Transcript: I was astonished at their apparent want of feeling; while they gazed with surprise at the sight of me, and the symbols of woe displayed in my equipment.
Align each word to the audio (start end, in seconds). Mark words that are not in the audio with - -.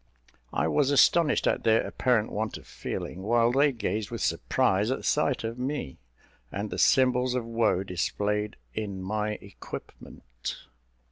I 0.51 0.67
was 0.67 0.89
astonished 0.89 1.45
at 1.45 1.61
their 1.63 1.85
apparent 1.85 2.31
want 2.31 2.57
of 2.57 2.65
feeling; 2.65 3.21
while 3.21 3.51
they 3.51 3.71
gazed 3.71 4.09
with 4.09 4.21
surprise 4.21 4.89
at 4.89 4.97
the 4.97 5.03
sight 5.03 5.43
of 5.43 5.59
me, 5.59 5.99
and 6.51 6.71
the 6.71 6.79
symbols 6.79 7.35
of 7.35 7.45
woe 7.45 7.83
displayed 7.83 8.55
in 8.73 8.99
my 9.03 9.33
equipment. 9.33 10.57